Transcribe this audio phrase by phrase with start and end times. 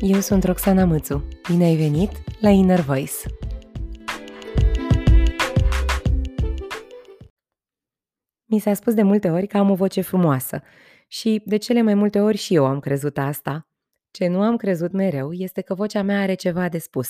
[0.00, 1.28] eu sunt Roxana Mățu.
[1.50, 3.12] Bine ai venit la Inner Voice!
[8.44, 10.62] Mi s-a spus de multe ori că am o voce frumoasă
[11.08, 13.68] și de cele mai multe ori și eu am crezut asta.
[14.10, 17.08] Ce nu am crezut mereu este că vocea mea are ceva de spus,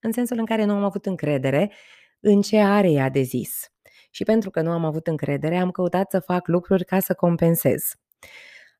[0.00, 1.72] în sensul în care nu am avut încredere
[2.20, 3.66] în ce are ea de zis.
[4.10, 7.92] Și pentru că nu am avut încredere, am căutat să fac lucruri ca să compensez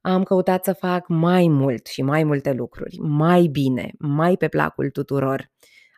[0.00, 4.90] am căutat să fac mai mult și mai multe lucruri, mai bine, mai pe placul
[4.90, 5.50] tuturor.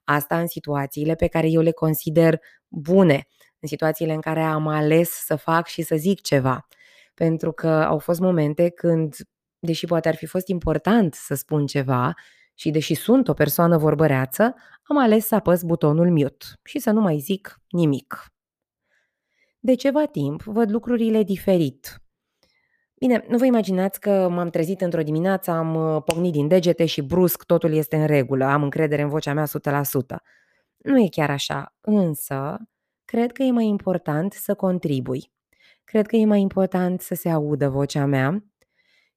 [0.04, 3.26] Asta în situațiile pe care eu le consider bune,
[3.60, 6.66] în situațiile în care am ales să fac și să zic ceva.
[7.14, 9.16] Pentru că au fost momente când,
[9.58, 12.14] deși poate ar fi fost important să spun ceva
[12.54, 17.00] și deși sunt o persoană vorbăreață, am ales să apăs butonul mute și să nu
[17.00, 18.32] mai zic nimic.
[19.58, 22.02] De ceva timp văd lucrurile diferit
[23.00, 27.02] Bine, nu vă imaginați că m-am trezit într-o dimineață, am uh, pocnit din degete și
[27.02, 30.16] brusc totul este în regulă, am încredere în vocea mea 100%.
[30.76, 32.56] Nu e chiar așa, însă
[33.04, 35.32] cred că e mai important să contribui.
[35.84, 38.44] Cred că e mai important să se audă vocea mea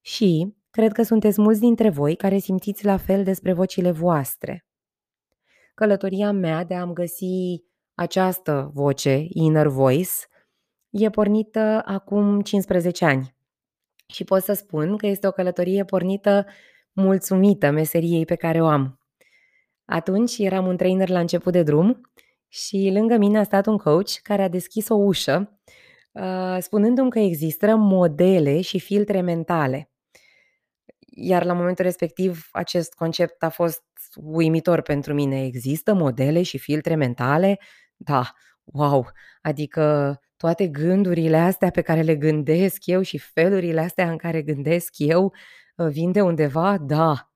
[0.01, 4.65] și cred că sunteți mulți dintre voi care simțiți la fel despre vocile voastre.
[5.73, 10.09] Călătoria mea de a-mi găsi această voce, inner voice,
[10.89, 13.41] e pornită acum 15 ani.
[14.05, 16.45] Și pot să spun că este o călătorie pornită
[16.91, 18.99] mulțumită meseriei pe care o am.
[19.85, 22.11] Atunci eram un trainer la început de drum
[22.47, 25.59] și lângă mine a stat un coach care a deschis o ușă
[26.11, 29.91] uh, spunându-mi că există modele și filtre mentale.
[31.15, 33.83] Iar la momentul respectiv acest concept a fost
[34.15, 35.45] uimitor pentru mine.
[35.45, 37.59] Există modele și filtre mentale?
[37.95, 39.09] Da, wow!
[39.41, 44.93] Adică toate gândurile astea pe care le gândesc eu și felurile astea în care gândesc
[44.97, 45.33] eu
[45.75, 46.77] uh, vin de undeva?
[46.77, 47.31] Da.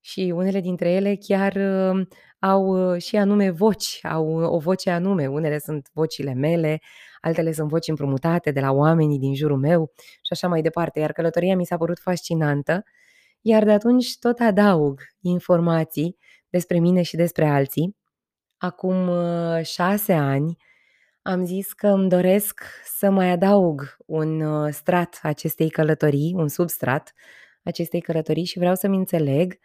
[0.00, 2.06] Și unele dintre ele chiar uh,
[2.38, 5.26] au uh, și anume voci, au o voce anume.
[5.26, 6.80] Unele sunt vocile mele,
[7.20, 11.00] altele sunt voci împrumutate de la oamenii din jurul meu și așa mai departe.
[11.00, 12.82] Iar călătoria mi s-a părut fascinantă,
[13.40, 16.16] iar de atunci tot adaug informații
[16.48, 17.96] despre mine și despre alții.
[18.58, 19.10] Acum
[19.62, 20.56] șase ani,
[21.30, 27.14] am zis că îmi doresc să mai adaug un uh, strat acestei călătorii, un substrat
[27.62, 29.58] acestei călătorii și vreau să-mi înțeleg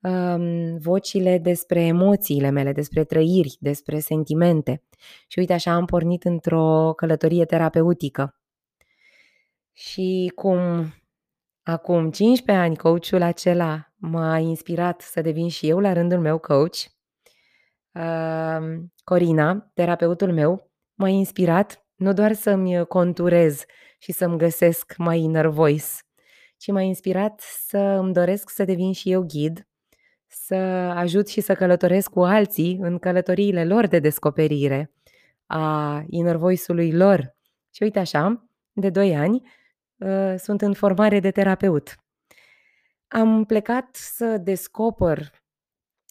[0.00, 4.82] um, vocile despre emoțiile mele, despre trăiri, despre sentimente.
[5.26, 8.36] Și uite așa am pornit într-o călătorie terapeutică.
[9.72, 10.58] Și cum
[11.62, 16.76] acum 15 ani coachul acela m-a inspirat să devin și eu la rândul meu coach,
[17.92, 23.64] uh, Corina, terapeutul meu, m-a inspirat nu doar să-mi conturez
[23.98, 25.86] și să-mi găsesc mai inner voice,
[26.56, 29.66] ci m-a inspirat să îmi doresc să devin și eu ghid,
[30.26, 30.54] să
[30.94, 34.92] ajut și să călătoresc cu alții în călătoriile lor de descoperire
[35.46, 37.36] a inner voice-ului lor.
[37.70, 39.42] Și uite așa, de 2 ani,
[40.00, 41.96] ă, sunt în formare de terapeut.
[43.08, 45.30] Am plecat să descoper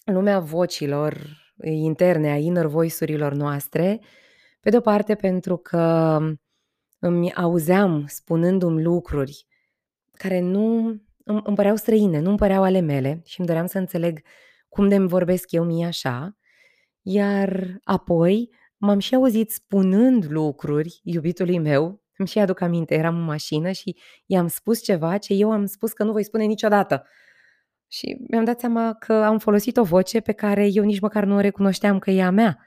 [0.04, 1.18] lumea vocilor
[1.64, 4.00] interne, a inner voice-urilor noastre,
[4.62, 6.18] pe de o parte pentru că
[7.00, 9.46] îmi auzeam spunându-mi lucruri
[10.12, 10.78] care nu
[11.24, 14.22] îmi, îmi păreau străine, nu îmi păreau ale mele și îmi doream să înțeleg
[14.70, 16.38] cum de îmi vorbesc eu mie așa,
[17.02, 23.24] iar apoi m-am și auzit spunând lucruri iubitului meu, îmi și aduc aminte, eram în
[23.24, 27.08] mașină și i-am spus ceva ce eu am spus că nu voi spune niciodată.
[27.88, 31.36] Și mi-am dat seama că am folosit o voce pe care eu nici măcar nu
[31.36, 32.60] o recunoșteam că e a mea.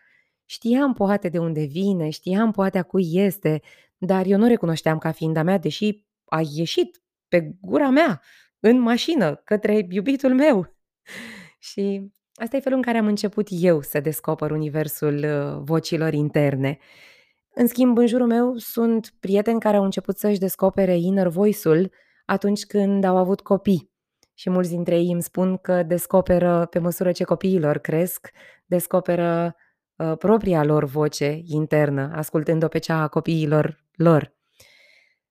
[0.45, 3.61] Știam poate de unde vine, știam poate a cui este,
[3.97, 8.23] dar eu nu recunoșteam ca fiind a mea, deși a ieșit pe gura mea,
[8.61, 10.77] în mașină, către iubitul meu.
[11.59, 16.79] Și asta e felul în care am început eu să descoper universul uh, vocilor interne.
[17.55, 21.91] În schimb, în jurul meu sunt prieteni care au început să-și descopere inner voice-ul
[22.25, 23.93] atunci când au avut copii.
[24.35, 28.31] Și mulți dintre ei îmi spun că descoperă, pe măsură ce copiilor cresc,
[28.67, 29.57] descoperă
[29.97, 34.35] Uh, propria lor voce internă, ascultând-o pe cea a copiilor lor.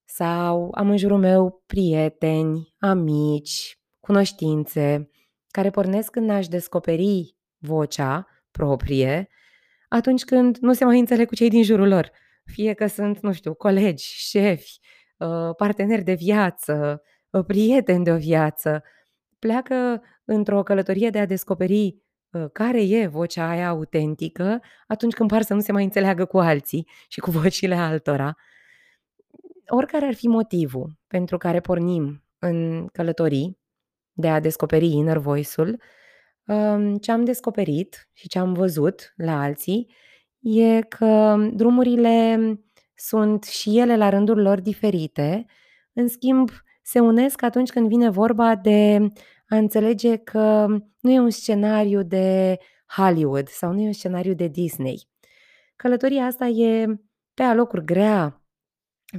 [0.06, 5.10] Sau am în jurul meu prieteni, amici, cunoștințe,
[5.48, 9.30] care pornesc când aș descoperi vocea proprie,
[9.90, 12.12] atunci când nu se mai înțeleg cu cei din jurul lor.
[12.46, 14.80] Fie că sunt, nu știu, colegi, șefi,
[15.18, 18.84] uh, parteneri de viață, uh, prieteni de o viață,
[19.40, 22.03] pleacă într-o călătorie de a descoperi Ă,
[22.52, 26.88] care e vocea aia autentică atunci când par să nu se mai înțeleagă cu alții
[27.08, 28.36] și cu vocile altora.
[29.68, 33.58] Oricare ar fi motivul pentru care pornim în călătorii
[34.12, 35.80] de a descoperi inner voice-ul,
[36.48, 39.94] Um, ce am descoperit și ce am văzut la alții
[40.40, 42.38] e că drumurile
[42.96, 45.46] sunt și ele la rândul lor diferite,
[45.94, 46.50] în schimb
[46.82, 49.08] se unesc atunci când vine vorba de
[49.54, 50.68] a înțelege că
[51.00, 52.58] nu e un scenariu de
[52.96, 55.08] Hollywood sau nu e un scenariu de Disney.
[55.76, 56.86] Călătoria asta e
[57.34, 58.44] pe alocuri grea,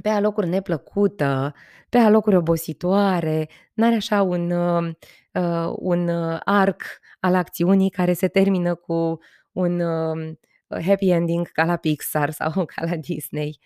[0.01, 1.53] pe alocuri neplăcută,
[1.89, 4.91] pe alocuri obositoare, n-are așa un, uh,
[5.33, 6.83] uh un uh, arc
[7.19, 9.19] al acțiunii care se termină cu
[9.51, 10.35] un uh,
[10.85, 13.59] happy ending ca la Pixar sau ca la Disney.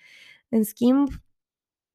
[0.49, 1.07] În schimb,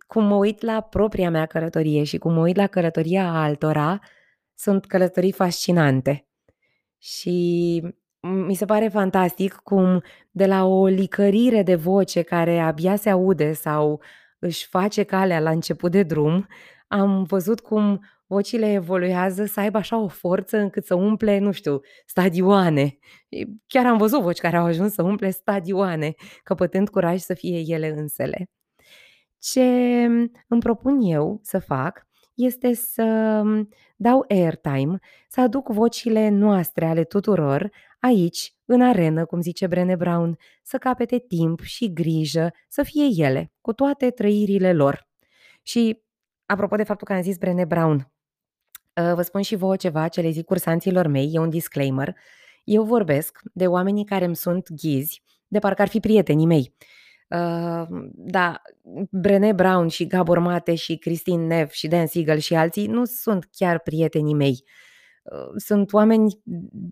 [0.06, 4.00] cum mă uit la propria mea călătorie și cum mă uit la călătoria altora,
[4.54, 6.26] sunt călătorii fascinante.
[6.98, 7.82] Și
[8.20, 13.52] mi se pare fantastic cum de la o licărire de voce care abia se aude
[13.52, 14.00] sau
[14.38, 16.46] își face calea la început de drum,
[16.86, 21.80] am văzut cum vocile evoluează să aibă așa o forță încât să umple, nu știu,
[22.06, 22.98] stadioane.
[23.66, 27.88] Chiar am văzut voci care au ajuns să umple stadioane, căpătând curaj să fie ele
[27.88, 28.50] însele.
[29.38, 29.62] Ce
[30.48, 33.42] îmi propun eu să fac este să
[33.96, 34.98] dau airtime,
[35.28, 37.70] să aduc vocile noastre ale tuturor
[38.00, 43.52] aici, în arenă, cum zice Brene Brown, să capete timp și grijă, să fie ele,
[43.60, 45.08] cu toate trăirile lor.
[45.62, 46.02] Și,
[46.46, 48.12] apropo de faptul că am zis Brene Brown,
[48.96, 52.16] ă, vă spun și vouă ceva ce le zic cursanților mei, e un disclaimer.
[52.64, 56.74] Eu vorbesc de oamenii care îmi sunt ghizi, de parcă ar fi prietenii mei.
[57.34, 58.62] Uh, da,
[59.10, 63.48] Brené Brown și Gabor Mate și Christine Nev și Dan Siegel și alții nu sunt
[63.52, 64.64] chiar prietenii mei.
[65.22, 66.40] Uh, sunt oameni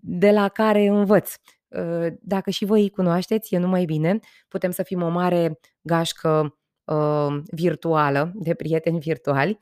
[0.01, 1.33] de la care învăț.
[1.67, 4.19] Uh, dacă și voi îi cunoașteți, e numai bine.
[4.47, 9.57] Putem să fim o mare gașcă uh, virtuală, de prieteni virtuali.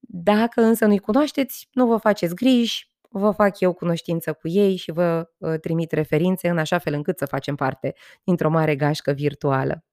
[0.00, 4.92] Dacă însă nu-i cunoașteți, nu vă faceți griji, vă fac eu cunoștință cu ei și
[4.92, 7.94] vă uh, trimit referințe în așa fel încât să facem parte
[8.24, 9.84] dintr-o mare gașcă virtuală.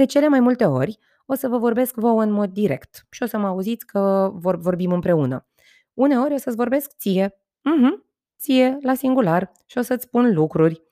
[0.00, 3.26] De cele mai multe ori o să vă vorbesc vouă în mod direct și o
[3.26, 5.46] să mă auziți că vor, vorbim împreună.
[5.94, 8.06] Uneori o să-ți vorbesc ție, uh-huh,
[8.38, 10.82] ție la singular și o să-ți spun lucruri.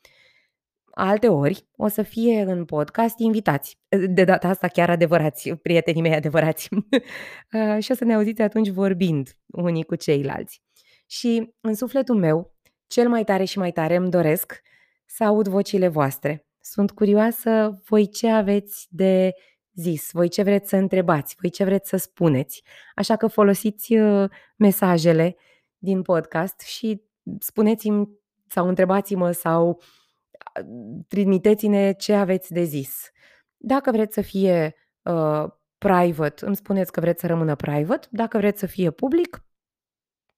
[0.85, 3.79] Alte ori o să fie în podcast invitați.
[4.09, 6.69] De data asta chiar adevărați, prietenii mei adevărați.
[6.73, 10.63] Uh, și o să ne auziți atunci vorbind unii cu ceilalți.
[11.07, 12.55] Și în sufletul meu,
[12.87, 14.61] cel mai tare și mai tare îmi doresc
[15.07, 16.48] să aud vocile voastre.
[16.71, 19.33] Sunt curioasă voi ce aveți de
[19.73, 22.63] zis, voi ce vreți să întrebați, voi ce vreți să spuneți.
[22.95, 25.37] Așa că folosiți uh, mesajele
[25.79, 27.03] din podcast și
[27.39, 28.09] spuneți-mi
[28.47, 33.11] sau întrebați-mă sau uh, trimiteți-ne ce aveți de zis.
[33.57, 35.45] Dacă vreți să fie uh,
[35.79, 38.07] private, îmi spuneți că vreți să rămână private.
[38.11, 39.45] Dacă vreți să fie public,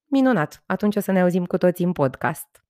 [0.07, 0.63] minunat.
[0.67, 2.65] Atunci o să ne auzim cu toții în podcast.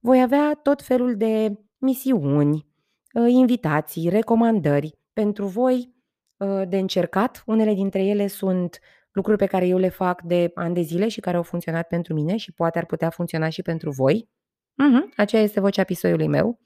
[0.00, 2.66] Voi avea tot felul de misiuni,
[3.14, 5.94] ă, invitații, recomandări pentru voi
[6.40, 7.42] ă, de încercat.
[7.46, 8.80] Unele dintre ele sunt
[9.12, 12.14] lucruri pe care eu le fac de ani de zile și care au funcționat pentru
[12.14, 14.28] mine și poate ar putea funcționa și pentru voi.
[14.72, 16.60] Uh-huh, aceea este vocea episodului meu.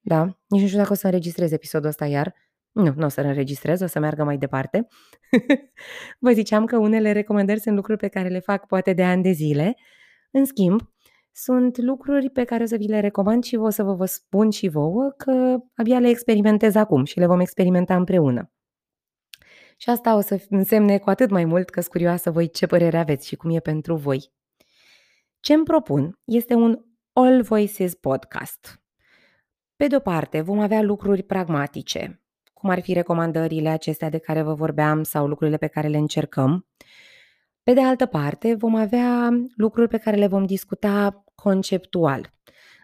[0.00, 2.34] Da, nici nu știu dacă o să înregistrez episodul ăsta iar.
[2.72, 4.86] Nu, nu o să înregistrez, o să meargă mai departe.
[6.24, 9.30] Vă ziceam că unele recomandări sunt lucruri pe care le fac poate de ani de
[9.30, 9.74] zile.
[10.30, 10.93] În schimb,
[11.36, 14.50] sunt lucruri pe care o să vi le recomand și o să vă, vă spun
[14.50, 18.52] și vouă că abia le experimentez acum și le vom experimenta împreună.
[19.76, 22.98] Și asta o să însemne cu atât mai mult că sunt curioasă voi ce părere
[22.98, 24.32] aveți și cum e pentru voi.
[25.40, 28.82] Ce îmi propun este un All Voices podcast.
[29.76, 32.22] Pe de o parte, vom avea lucruri pragmatice,
[32.52, 36.66] cum ar fi recomandările acestea de care vă vorbeam sau lucrurile pe care le încercăm.
[37.64, 42.32] Pe de altă parte, vom avea lucruri pe care le vom discuta conceptual,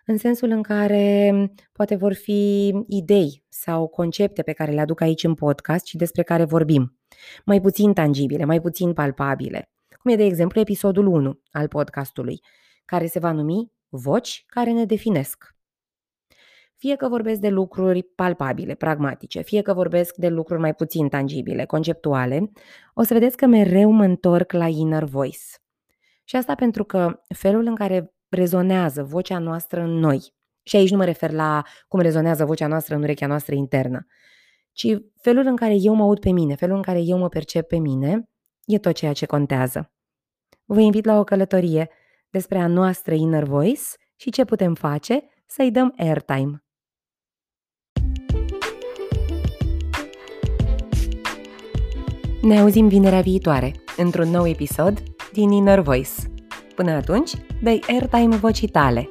[0.07, 1.33] în sensul în care
[1.73, 6.23] poate vor fi idei sau concepte pe care le aduc aici în podcast și despre
[6.23, 6.99] care vorbim,
[7.45, 9.71] mai puțin tangibile, mai puțin palpabile,
[10.03, 12.41] cum e de exemplu episodul 1 al podcastului,
[12.85, 15.55] care se va numi Voci care ne definesc.
[16.81, 21.65] Fie că vorbesc de lucruri palpabile, pragmatice, fie că vorbesc de lucruri mai puțin tangibile,
[21.65, 22.51] conceptuale,
[22.95, 25.39] o să vedeți că mereu mă întorc la inner voice.
[26.25, 30.97] Și asta pentru că felul în care rezonează vocea noastră în noi, și aici nu
[30.97, 34.07] mă refer la cum rezonează vocea noastră în urechea noastră internă,
[34.73, 37.69] ci felul în care eu mă aud pe mine, felul în care eu mă percep
[37.69, 38.29] pe mine,
[38.65, 39.93] e tot ceea ce contează.
[40.65, 41.91] Vă invit la o călătorie
[42.31, 43.83] despre a noastră inner voice
[44.17, 46.65] și ce putem face să-i dăm airtime.
[52.43, 56.11] Ne auzim vinerea viitoare, într-un nou episod din Inner Voice.
[56.75, 57.31] Până atunci,
[57.63, 59.11] dă airtime vocii tale.